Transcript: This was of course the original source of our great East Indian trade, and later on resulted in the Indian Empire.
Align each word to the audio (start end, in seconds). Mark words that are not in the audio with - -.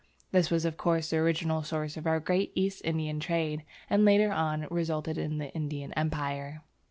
This 0.31 0.49
was 0.49 0.65
of 0.65 0.77
course 0.77 1.11
the 1.11 1.17
original 1.17 1.61
source 1.61 1.95
of 1.95 2.07
our 2.07 2.19
great 2.19 2.51
East 2.55 2.81
Indian 2.83 3.19
trade, 3.19 3.63
and 3.87 4.03
later 4.03 4.31
on 4.31 4.65
resulted 4.71 5.19
in 5.19 5.37
the 5.37 5.53
Indian 5.53 5.93
Empire. 5.93 6.63